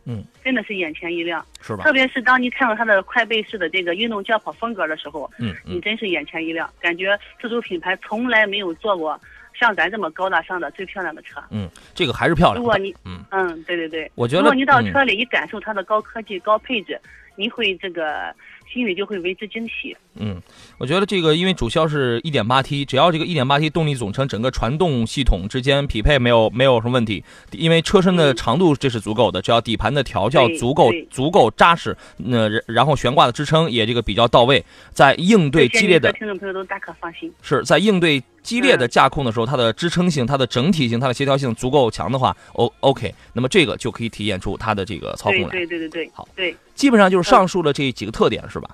[0.05, 1.43] 嗯，真的是眼前一亮。
[1.63, 1.93] 是吧特？
[1.93, 9.19] 别是当你看到它的快背式的这个运动轿跑风格的时候，嗯嗯，你真是眼前一亮，感觉自主品牌从来没有做过
[9.59, 11.43] 像咱这么高大上的最漂亮的车。
[11.51, 12.57] 嗯，这个还是漂亮。
[12.57, 17.01] 如果你嗯嗯，对对对，我觉得如果你到嗯车里一感受它的高科技、高配置，
[17.35, 18.35] 你会这个
[18.73, 19.97] 心里就会为之惊喜。
[20.15, 20.41] 嗯，
[20.79, 37.33] 我觉得这个因为主销是一点八 T，只要这个一点八 T 动力总成整个传动系统之间匹配没有没有什么问题，因为车身的长度这是足够的，只要底盘的调教足够足够扎实，那、然然后悬挂的支撑也这个比较到位，在应对激烈的听众朋友都大可放心。
[37.43, 45.49] 是在应对激烈的嗯驾控的时候，它的支撑性、它的整体性、它的协调性足够强的话，O OK，那么这个就可以体现出它的这个操控来。
[45.49, 48.69] 对对对对，好对基本上就是上述的这几个特点，是吧？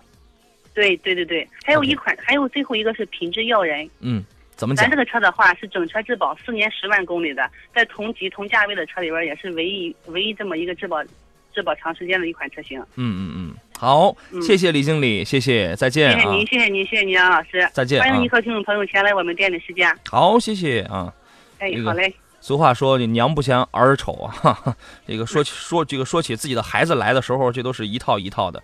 [0.75, 3.89] 对对对对，还有一款，还有最后一个是品质要人。
[4.01, 4.23] 嗯，
[4.55, 4.97] 怎么讲咱这？
[4.97, 11.03] 个车的话是整车质保四年十万公里的，在同级同价位的车里边也是唯一唯一这么一个质保
[11.53, 12.81] 质保长时间的一款车型。
[12.95, 16.19] 嗯嗯嗯，好，嗯谢谢李经理，谢谢，再见啊。
[16.19, 17.71] 谢谢您，谢谢您，谢谢您，杨老师。
[17.73, 19.97] 再见啊欢迎您和听众朋友前来我们店里试驾。
[20.11, 21.15] 好，谢谢啊。
[21.61, 22.13] 这，个哎好嘞。
[22.41, 24.35] 俗话说，你娘不嫌儿丑啊。
[24.35, 28.61] 哈 哈这个说起说这个说起自己的孩子来的时候，这都是一套一套的。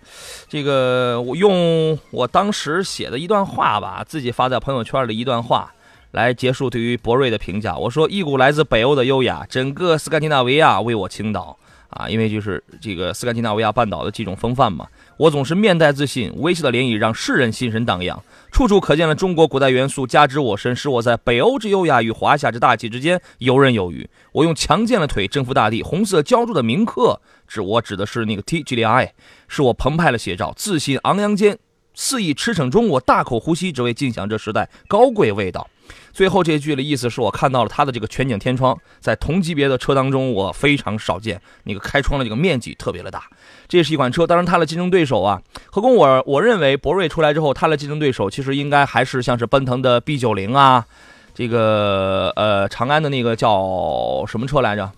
[0.49, 5.71] 这个我用我当时写的一段话吧，自己发在朋友圈的一段话。
[6.11, 11.57] 来结束对于博瑞的评价，我说一股来自北欧的优雅，整个斯堪的纳维亚为我倾倒
[11.95, 12.09] 啊！
[12.09, 14.85] 因为就是这个斯堪的纳维亚半岛的几种风范嘛，
[15.17, 18.21] 我总是面带自信，微笑的涟漪让世人心神荡漾。
[18.51, 24.09] 处处可见了中国古代元素加之我身，使我在北欧之优雅与华夏之大气之间游刃有余。
[24.33, 29.13] 我用强健的腿征服大地，红色浇筑的铭刻，指我指的是那个 T G D I，
[29.47, 30.53] 是我澎湃的写照。
[30.55, 31.57] 自信昂扬间，
[31.93, 35.69] 肆意驰骋中，我大口呼吸，只为尽享这时代高贵味道。
[36.15, 43.25] 最后这句的意思是我看到了它的这个全景天窗，在同级别的车当中，我非常少见，那个开窗的这个面积特别的大。
[43.67, 50.85] 这是一款车，当然它的竞争对手啊，何工我我认为博瑞出来之后，它的竞争对手其实应该还是像是奔腾的 B 九零啊，
[51.33, 54.89] 这个呃长安的那个叫什么车来着，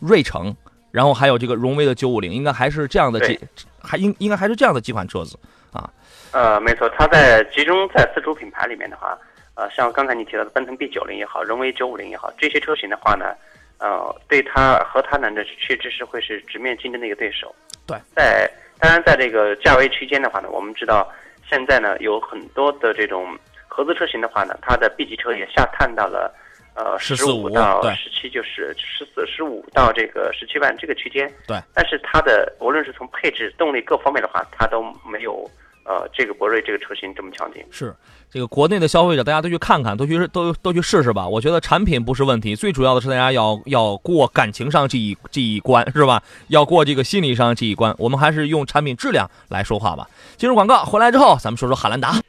[0.00, 0.54] 瑞城，
[0.90, 3.40] 然后还有这个荣威的九五零，应该还是这样的几，
[3.80, 5.38] 还应应该还是这样的几款车子
[5.72, 5.88] 啊。
[6.32, 9.16] 呃，没错，它在集中在自主品牌里面的话，
[9.58, 13.34] 呃，像刚才你提到的奔腾 B 九零也好，荣威九五零也好，这些车型的话呢，
[13.80, 17.52] 呃，对它和它呢，这确实是会是直面竞争的一个对手。
[17.84, 21.10] 对，在当然在这个价位区间的话呢，我们知道
[21.50, 26.32] 现在呢有很多的这种合资车型的话呢，它的 B 级车也下探到了
[26.76, 31.28] 呃十14五到对十七，就是十四十五到这个十七万这个区间。
[31.48, 35.50] 对，但是它的无论是从配置、动力各方面的话，它都没有
[35.88, 37.64] 呃这个博瑞这个车型这么强劲。
[37.70, 37.96] 是
[38.30, 41.26] 这个国内的消费者，大家都去看看，都去都都去试试吧。
[41.26, 46.22] 我觉得产品不是问题，最主要的是大家要要过感情上这一这一关，是吧？
[46.48, 47.94] 要过这个心理上这一关。
[47.98, 50.06] 我们还是用产品质量来说话吧。
[50.36, 52.20] 进入广告，回来之后咱们说说汉兰达。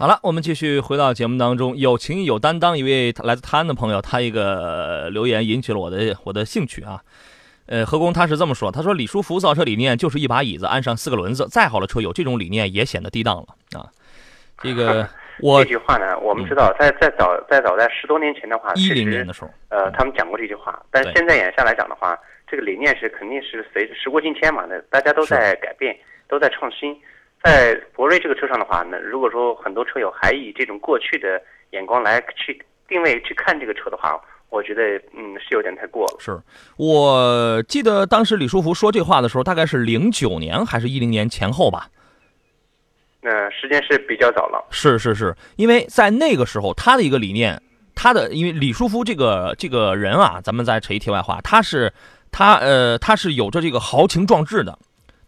[0.00, 1.76] 好了，我们继续回到节目当中。
[1.76, 7.02] 有情义有担当，一位来自泰安的朋友，他一个留言引起了我的我的兴趣啊。
[7.66, 13.92] 呃，何工他是这么说，他说李书福造车理念就是一把椅子安上四个轮子，再好的车有这种理念也显得低档了啊。
[14.62, 15.06] 这个
[15.42, 22.18] 我这句话呢，我们知道在在早在早在十多年前的话，一零年的时候，呃，他们讲过这句话，但是现在眼下来讲的话，
[22.50, 25.94] 这个理念是肯定是随着时过境迁嘛，那大家都在改变，
[26.26, 26.98] 都在创新。
[27.42, 34.82] 在博瑞这个车上的话呢，如果说很多车友还以这种过去的眼光来去定位去看这个车的话，我觉得
[35.16, 36.16] 嗯是有点太过了。
[36.18, 36.38] 是
[36.76, 41.88] 我记得当时李书福说这话的时候，大概是零九年还是一零年前后吧。
[43.22, 44.66] 那时间是比较早了。
[44.70, 47.62] 是是是，因为在那个时候，他的一个理念，
[47.94, 51.92] 他的因为李书福这个这个人啊，咱们再扯一题外话，他是
[52.32, 54.78] 他呃他是有着这个豪情壮志的，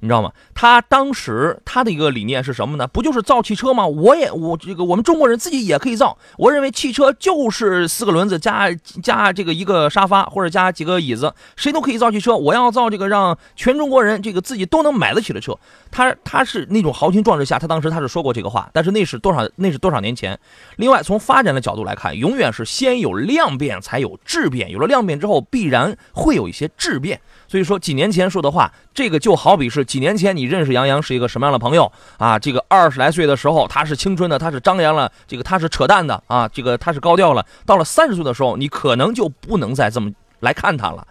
[0.03, 0.33] 你知道吗？
[0.53, 2.89] 他当时他的一个理念是什么呢？
[2.89, 3.87] 不就是造汽车吗？
[3.87, 6.19] 我也我这个我们中国人自己也可以造。
[6.37, 8.69] 我认为汽车就是四个轮子加
[9.01, 12.37] 加这个一个沙发或者加几个椅子，谁都可以造汽车。
[12.37, 15.57] 我要造这个让全中国人这个自己都能买得起的车。
[15.93, 20.37] 他他是那种豪情壮志下，他当时他是说过这个话，但是那是多少那是多少年前。
[20.79, 27.21] 另外从发展的角度来看，永远是先有量变才有质变，有了量变之后必然会有一些质变。
[27.47, 32.39] 所以说几年前说的话，这个就好比是几年前你认识杨洋是一个什么样的朋友啊？
[32.39, 37.45] 这个二十来岁的时候他是青春的，他是张扬了，这个他是扯淡的啊，这个他是高调了。
[37.67, 41.07] 到了三十岁的时候，你可能就不能再这么来看他了。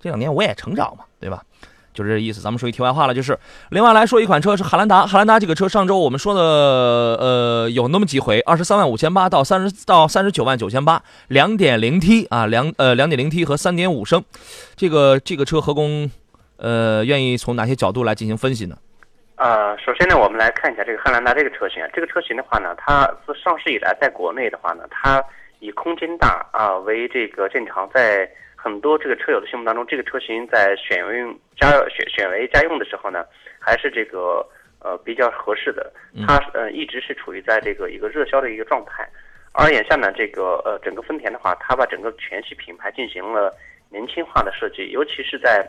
[0.00, 1.44] 这两年我也成长嘛，对吧？
[1.94, 2.40] 就是这意思。
[2.40, 3.38] 咱们说一题外话了，就是
[3.70, 5.06] 另外来说一款车是汉兰达。
[5.06, 14.24] 汉兰达这个车上周我们说的呃有那么几回，二十三万五千八到三十到三十九万九千八，两点零 T 啊两呃两点零 T 和三点五升，
[14.74, 16.10] 这个这个车合工
[16.58, 18.76] 呃愿意从哪些角度来进行分析呢？
[19.36, 21.80] 呃，首先呢，我们来看一下这个汉兰达这个车型。
[21.94, 25.24] 这个车型的话呢，它自上市以来，在国内的话呢，它
[25.60, 33.24] 以空间大啊为这个正常，在很多这个车友的心目当中，这个车型在选用家选选为家用的时候呢，
[33.60, 34.44] 还是这个
[34.80, 35.92] 呃比较合适的。
[36.26, 39.08] 它呃一直是处于在这个一个热销的一个状态。
[39.52, 43.54] 而眼下呢，这个呃整个丰田的话，它把整个全系品牌进行了
[43.88, 45.64] 年轻化的设计，尤其是在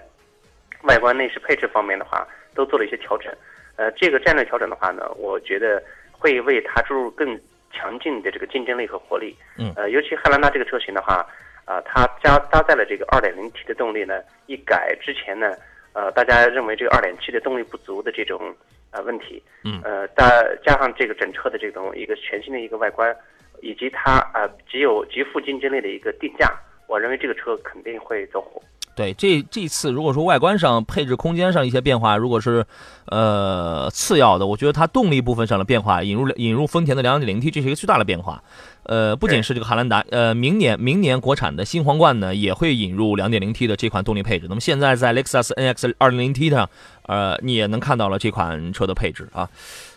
[0.84, 3.32] 外观内饰配置方面的话，都做了一些调整。
[3.76, 7.40] 呃，这个战略调整的话呢，我觉得会为它注入更
[7.72, 9.36] 强劲的这个竞争力和活力。
[9.58, 11.26] 嗯，呃，尤其汉兰达这个车型的话。
[11.66, 15.56] 啊，它加搭载了这个 2.0T 的动力呢，一改之前呢，
[15.94, 18.52] 呃，大家认为这个2.7的动力不足的这种
[18.90, 20.28] 呃问题，嗯，呃，加
[20.66, 23.16] 加上这个整车的这种一个全新的一个外观，
[23.62, 26.52] 以及它呃极有极富竞争力的一个定价，
[26.88, 28.60] 我认为这个车肯定会走火。
[29.00, 32.66] 对，这这次如果说外观上、配置空间上一些变化，如果是，
[33.06, 38.44] 呃，次要的，我觉得它动力部分上的变化，引入引入丰田的 2.0T，这是一个巨大的变化。
[38.84, 44.48] 呃，不仅是这个汉兰达，呃，明年明年国产的新皇冠呢，也会引入 2.0T 的这款动力配置。
[44.50, 46.70] 那么现在在雷克萨斯 NX 2.0T 上，
[47.04, 49.48] 呃，你也能看到了这款车的配置啊。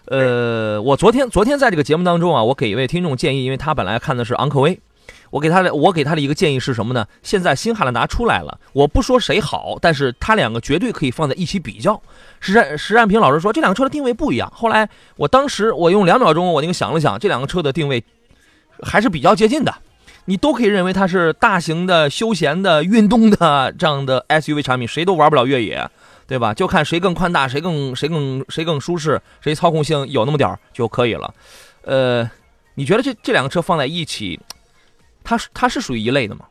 [0.05, 4.79] 呃，我昨天昨天在这个节目当中啊，我给一位听众建议，因为他本来看的是昂科威。
[5.33, 7.07] 我给他的，我给他的一个建议是什么呢？
[7.23, 11.99] 现在新汉兰达出来了，我不说谁好，但是他两个绝对可以放在一起比较。
[12.39, 14.53] 石占石占平老师说，这两个车的定位不一样。
[14.55, 18.05] 后来我当时我用两秒钟，我那个想了想，这两个车的定位
[18.83, 19.75] 还是比较接近的。
[20.27, 25.89] 你都可以认为它是大型的、休闲的、运动的 这样的 SUV 产品，谁都玩不了越野，
[26.27, 26.53] 对吧？
[26.53, 31.33] 就看谁更宽大，谁更谁更谁更舒适，谁操控性有那么点儿就可以了。
[31.85, 32.31] 呃，
[32.75, 34.39] 你觉得这这两个车放在一起？
[35.25, 36.47] 它是它是属于一类的吗？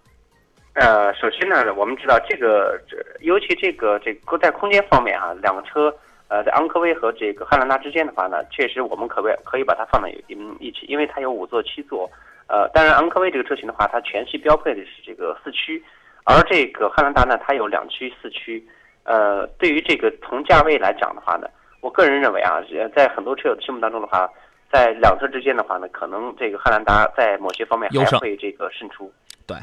[0.74, 5.94] 呃，首先呢，我们知道这个，这尤其这个这个在空间方面啊，两个车，
[6.30, 10.24] 呃，在昂科威和这个汉兰达之间的话呢，确实我们可不可以把它放在一
[10.62, 12.10] 一起，因为它有五座七座。
[12.48, 15.84] 呃，当然昂科威这个车型的话，它全系标配的是这个四驱，
[16.24, 18.66] 而这个汉兰达呢，它有两驱四驱。
[19.04, 21.50] 呃，对于这个同价位来讲的话呢，
[21.82, 22.62] 我个人认为啊，
[22.96, 24.30] 在很多车友的心目当中的话。
[24.72, 29.12] 在两车之间的话呢，可能这个汉兰达在某些方面还会这个胜出。
[29.46, 29.58] 对，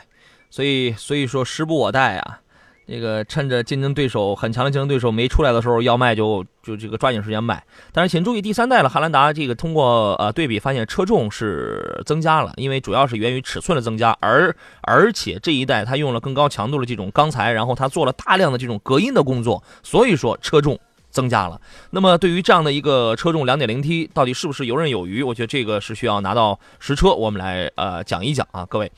[0.50, 2.40] 所以所以说时不我待啊，
[2.86, 7.62] 这个趁着竞争对手很强的竞争对手没出来的时候，要卖就就这个抓紧时间卖。
[7.92, 20.78] 但是请注意，第三代的汉兰达这个通过呃对比发现车重是增加了，因为主要是源于尺寸的增加，而而且这一代它用了更高强度的这种钢材，然后它做了大量的这种隔音的工作，所以说车重。
[21.10, 25.22] 增加了，那么对于这样的一个车重两点零 T，到底是不是游刃有余？
[25.22, 28.90] 我觉得这个是需要拿到实车，我们来呃讲一讲啊，各位。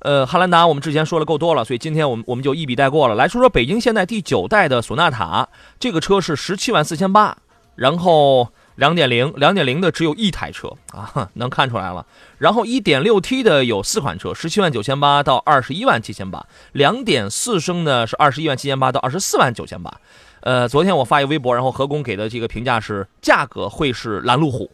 [0.00, 3.14] 呃，汉兰达我们之前说了够多了，所以今天我们我们就一笔带过了。
[3.16, 5.48] 来说说北京现代第九代的索纳塔，
[5.80, 7.36] 这个车是十七万四千八，
[7.74, 12.06] 然后两点零两点零的只有一台车啊，能看出来了。
[12.38, 19.92] 然后一点六 T 的有四款车，十七万九千八到二十一万七千八，两点四升呢是二十一万七千八到二十四万九千八。
[20.42, 24.70] 呃，昨天我发一微博，然后何工给的这个评价是价格会是拦路虎。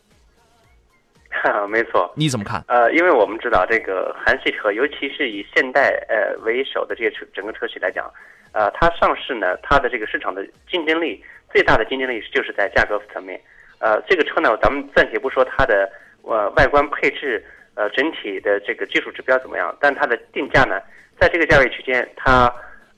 [1.68, 2.62] 没错，你怎么看？
[2.68, 8.08] 呃，因为我们知道这个韩系车，尤其是以现代呃为首的这些车整个车企来讲，
[8.52, 13.40] 呃，它上市呢，它的这个市场的竞争力最大的竞争力就是在价格层面。
[13.78, 15.90] 呃，这个车呢，咱们暂且不说它的
[16.22, 17.42] 呃外观配置，
[17.74, 20.78] 呃整体的这个技术指标怎么样，但它的定价呢，
[21.18, 22.52] 在这个价位区间，它。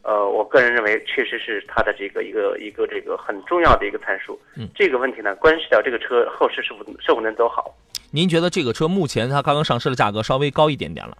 [0.04, 4.38] 呃，我个人认为，确实是它的这个一个一个这个很重要的一个参数。
[4.54, 7.74] 嗯，这个问题呢，关系到这个车后市是否是否能走好。
[8.10, 11.16] 您觉得这个车目前它刚刚上市的价格稍微高一点点了？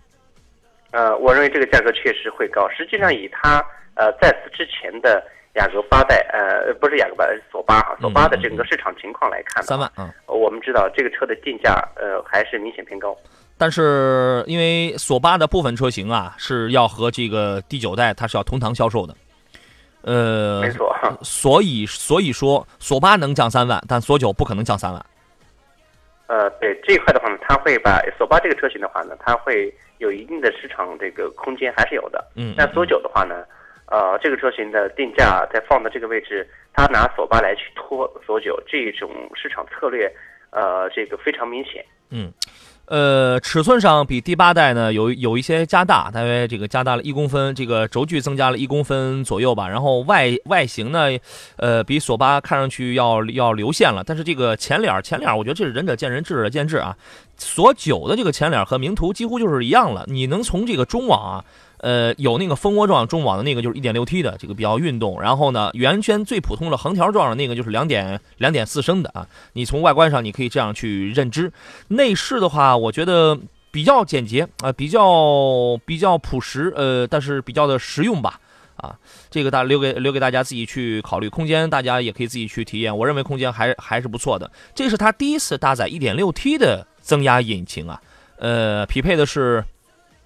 [0.92, 2.68] 呃，我认为这个价格确实会高。
[2.68, 3.64] 实际上，以它
[3.94, 5.20] 呃在此之前的
[5.54, 13.16] 雅阁八代，呃，不是雅阁八代，索八哈，索八的整个市场情况来看，三万，嗯，我们知道这个车的定价，呃，还是明显偏高。
[13.56, 19.14] 但是因为索八的部分车型啊，是要和这个第九代它是要同堂销售的，
[20.02, 25.06] 呃，没错，所以所以说索八能降三万，但索九不可能降三万。
[26.26, 32.24] 呃，对这一块的话呢，它会把索八这个车型的话呢，它会有一定的市场这个空间还是有的。
[32.34, 33.44] 嗯，那索九的话呢，
[33.86, 40.10] 呃，这个车型的定价在放的这个位置，它拿索八来去拖索九，这种市场策略，
[40.54, 41.84] 呃，这个非常明显。
[42.10, 42.32] 嗯。
[42.86, 49.66] 呃，尺寸上比第八代呢有有一些加大，大约这个加大了一公分，这个轴距增加了一公分左右吧。
[49.66, 51.08] 然后外外形呢，
[51.56, 54.04] 呃，比索八看上去要要流线了。
[54.06, 56.94] 但是这个前脸前脸，我觉得这是仁者见仁，智者见智啊。
[57.38, 60.04] 索九的这个前脸和名图几乎就是一样了。
[60.06, 61.44] 你能从这个中网啊。
[61.84, 65.20] 呃，有那个蜂窝状中网的那个就是一点六 T 的，这个比较运动。
[65.20, 69.28] 然后呢，圆圈最普通的横条状的那个就是两点两点四升的啊。
[69.52, 71.52] 你从外观上你可以这样去认知。
[71.88, 73.38] 内饰的话，我觉得
[73.70, 78.40] 比较简洁啊，比较比较朴实，呃，但是比较的实用吧。
[78.76, 78.96] 啊，
[79.28, 81.28] 这个大留给留给大家自己去考虑。
[81.28, 82.96] 空间大家也可以自己去体验。
[82.96, 84.50] 我认为空间还还是不错的。
[84.74, 88.00] 这是它第一次搭载一点六 T 的增压引擎啊，
[88.38, 89.62] 呃，匹配的是。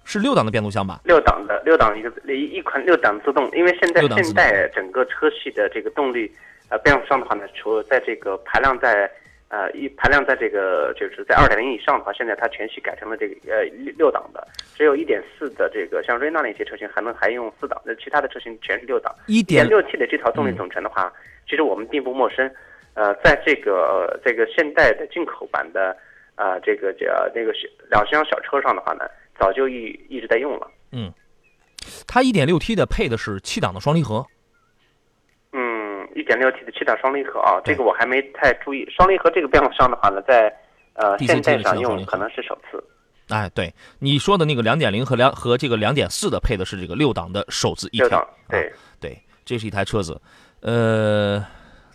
[0.09, 0.99] 是六档的变速箱吧？
[1.03, 6.31] 六档的，六档一个一一款六档自动，因为现在现在整个车系的这个动力，
[6.69, 9.07] 呃，变速箱的话呢，除了在这个排量在
[9.49, 19.13] 呃一排量在这个就是在二点零以上的话，现在它全系改成了这个呃六六档的，只有一点四的这个像瑞纳那些车型还能还用四档，那其他的车型全是六档。
[19.27, 21.13] 一点六 T 的这套动力总成的话，
[21.47, 22.51] 其实我们并不陌生，
[22.95, 25.95] 呃，在这个这个现代的进口版的
[26.33, 27.53] 啊这个叫那个
[27.91, 29.05] 两厢小车上的话呢。
[29.39, 30.69] 早就一一直在用了。
[30.91, 31.11] 嗯，
[32.05, 34.25] 它一点六 T 的配的是七档的双离合。
[35.53, 38.87] 嗯，一点六 T 的七档双离合啊，这个我还没太注意。
[38.89, 40.53] 双离合这个变速箱的话呢，在
[40.93, 42.83] 呃现代上用可能是首次。
[43.29, 48.09] 哎，对你说的那个两点零和两和这个两点四的配的是这个六档的手自一体。
[48.49, 50.19] 对对，这是一台车子。
[50.61, 51.45] 呃，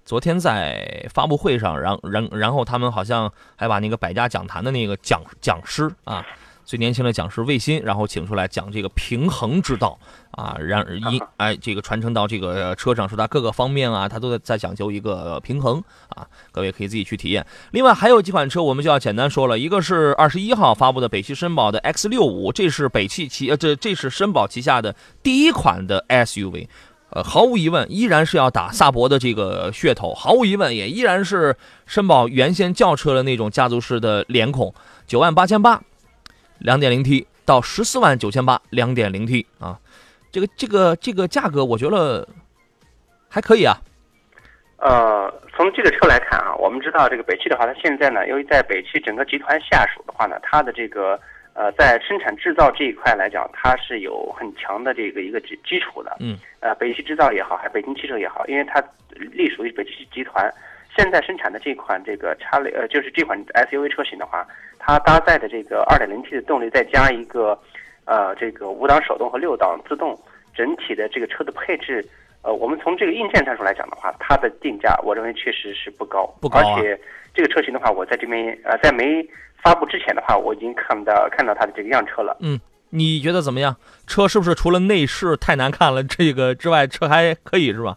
[0.05, 6.25] 昨天在发布会上，然然然后他们好像还把那个百家讲坛的那个讲讲师啊。
[6.65, 9.99] 最年轻的讲师魏鑫，然后请出来讲这个平衡之道
[10.31, 17.45] 啊，让 一哎这个传承到这个车上，说它各个方面啊，它都在在讲究一个平衡啊，各位可以自己去体验。
[17.73, 26.67] 另外还有几款车，我们就要简单说了，一个是二十一号发布的北汽绅宝的 X 六五，这是北汽旗呃这这是绅宝旗下的第一款的 SUV，
[27.11, 31.55] 呃毫无疑问依然是要打萨博的这个噱头，毫无疑问也依然是
[31.87, 34.75] 绅宝原先轿车的那种家族式的脸孔，
[35.07, 35.83] 九万八千八。
[36.65, 39.79] 两点零 T 到十四万九千八，两点零 T 啊，
[40.33, 42.27] 这个这个这个价格我觉得
[43.29, 43.77] 还可以啊。
[44.79, 51.21] 呃，从这个车来看啊，我们知道这个北汽的话，它现在呢，由于在北汽整个集团下属的话呢，它的这个
[51.53, 56.17] 呃在生产制造这一块来讲，它是有很强的这个一个基基础的。
[56.21, 56.39] 嗯。
[56.61, 60.51] 呃，北汽制造也好，还北京汽车也好，因为它隶属于北汽集团。
[60.97, 64.47] 现在生产的这款这个叉类呃，就是这款 SUV 车型的话，
[64.79, 67.59] 它搭载的这个 2.0T 的动力，再加一个
[68.05, 70.19] 呃这个五档手动和六档自动，
[70.55, 72.07] 整体的这个车的配置，
[72.43, 76.99] 呃，我们从这个硬件参数来讲的话，它的定价我认为确实是不高，不高而且
[77.35, 79.27] 这个车型的话，我在这边呃在没
[79.63, 82.37] 发布之前的话，我已经看到看到它的这个样车了。
[82.41, 83.75] 嗯，你觉得怎么样？
[84.07, 87.97] 车是不是除了内饰太难看了这个之外，车还可以是吧？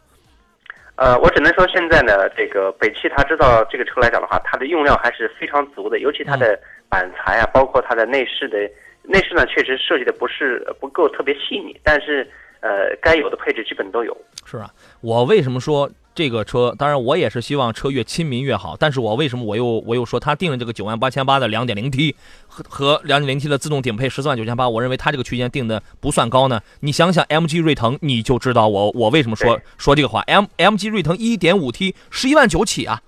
[0.97, 8.57] 呃，我只能说现在呢，这个北汽它制造这个车来讲的话，它的用料还是非常足的，尤其它的板材啊，包括它的内饰的
[9.03, 12.27] 内饰呢，确实设计的不是不够特别细腻，但是
[12.61, 14.17] 呃，该有的配置基本都有。
[14.43, 14.69] 是啊，
[15.01, 15.87] 我为什么说？
[16.17, 18.75] 这个车，当然我也是希望车越亲民越好。
[18.75, 22.15] 但是我为什么我又我又说他定了这个九万八千八的两点零 T
[22.47, 24.67] 和和两点零 T 的自动顶配十四万九千八？
[24.67, 26.59] 我认为它这个区间定的不算高呢。
[26.79, 30.21] 你想想 MG 瑞腾，你就知道我我为什么说说这个话。
[30.21, 32.99] M MG 瑞腾一点五 T 十一万九起啊，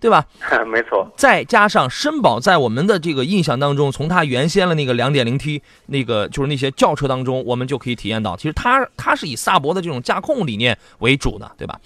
[0.00, 0.24] 对吧？
[0.66, 1.12] 没错。
[1.18, 11.78] 再加上绅宝在我们的这个印象当中，从它原先的那个两点零 T 那个就是那些轿车当中，我们就可以体验到，其实它它是以萨博的这种驾控理念为主的，对吧？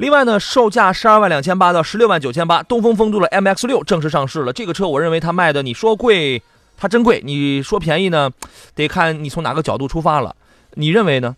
[0.00, 4.52] 另外呢，售价十二万两千八到十六万九千八，东风风度的 MX 六正式上市了。
[4.54, 6.40] 这个车我认为它卖的，你说贵，
[6.78, 8.30] 它真贵；你说便宜呢，
[8.74, 10.34] 得看你从哪个角度出发了。
[10.72, 11.36] 你认为呢？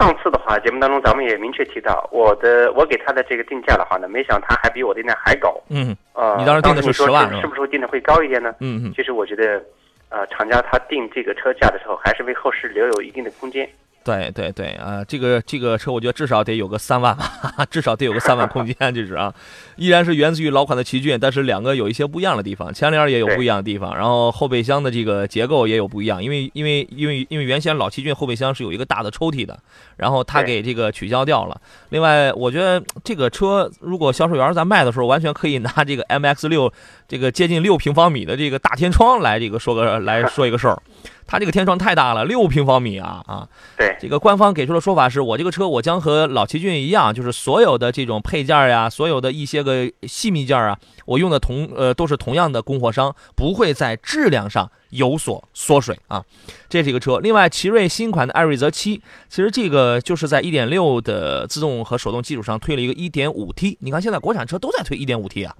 [0.00, 5.54] 上次的话，节目当中咱们也明确提到，我的我给他的这个定价的话呢，没想他还比我定价还高。
[5.68, 8.54] 嗯，呃，你当时定的是十万，是不是定的会高一点呢？
[8.60, 8.92] 嗯嗯。
[8.96, 9.62] 其实我觉得，
[10.08, 13.68] 呃，厂家他定这个车价的时候，还是为后市留有一定的空间。
[14.06, 19.34] 对对对啊，这个这个车我觉得至少得有个三万吧， 至少得有个三万空间，这是啊，
[19.74, 29.58] 依然是源自于老款的奇骏，但是两个有一些不一样的地方，前脸也有不一样的地方，然后后备箱的这个结构也有不一样，因为因为因为因为原先老奇骏后备箱是有一个大的抽屉的，
[29.96, 31.60] 然后它给这个取消掉了。
[31.88, 36.72] 另外，我觉得这个车如果销售员在卖的时候，完全可以拿这个 MX 六
[37.08, 40.80] 这个接近六平方米的这个大天窗来这个说个来说一个事儿。
[41.26, 43.48] 它这个天窗太大了，六平方米啊啊！
[43.76, 56.24] 对，这个官方给出的说法是我这个车我将和老奇骏一样，就是所有的这种配件呀，所有的一些个细密件啊，我用的同呃都是同样的供货商，不会在质量上有所缩水啊。
[56.68, 57.18] 这是一个车。
[57.18, 63.78] 另外，奇瑞新款的艾瑞泽七，其实这个就是在1.6的自动和手动基础上推了一个 1.5T。
[63.80, 65.56] 你看现在国产车都在推 1.5T 啊。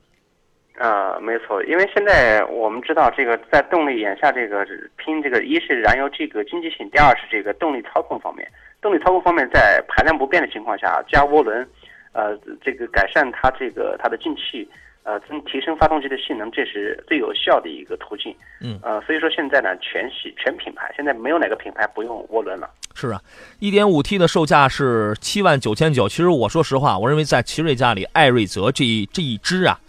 [0.78, 4.66] 啊，没错，因为现在我们知道，这个在动力眼下这个
[4.96, 8.46] 拼这个，一是燃油这个经济性，第二是这个动力操控方面。
[8.82, 11.66] 动力操控方面，在排量不变的情况下，加涡轮，
[12.12, 14.68] 呃，这个改善它这个它的进气，
[15.02, 18.36] 呃，增提升发动机的性能，这是最有效的一个途径。
[18.60, 22.68] 嗯，呃，所以说现在呢，全系全品牌现在没有哪个品牌不用涡轮了。
[22.94, 23.20] 是啊
[23.60, 26.06] ，1.5T 的售价是七万九千九。
[26.06, 29.80] 其实我说实话，我认为在奇瑞家里，艾瑞泽这一这一支啊。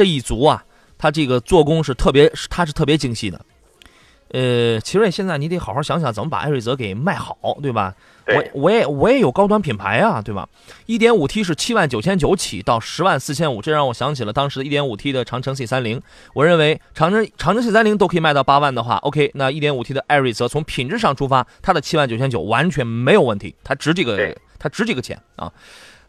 [0.00, 0.64] 这一族啊，
[0.96, 3.38] 它这个做工是特别，它是特别精细的。
[4.30, 7.94] 呃，奇瑞现在你得好好想想怎么把艾瑞泽给卖好，对吧？
[8.26, 10.48] 我我也我也有高端品牌啊，对吧？
[10.86, 16.00] 一点五 T 是七万九千九起到十万四千五，这让我想起了当时的一点五 T 的长城 C 三零。
[16.32, 25.52] 我认为长城长城 C 三零都可以卖到八万的话，OK，那一点五 T 的艾瑞泽从品质上出发，它的七万九千九完全没有问题，它值这个，它值这个钱啊。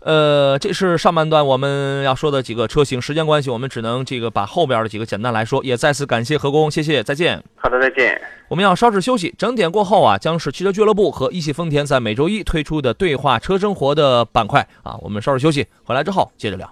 [0.02, 5.64] 呃，这是上半段我们要说的几个车型，时间关系，我们只能这个把后边的几个简单来说。
[5.64, 7.43] 也再次感谢何工，谢谢，再见。
[7.56, 8.20] 好的，再见。
[8.47, 14.97] 我们要稍事休息，整点过后啊，将是汽车俱乐部和一汽丰田在每周一推出的对话车生活的板块啊。
[15.02, 16.68] 我们稍事休息，回来之后接着聊。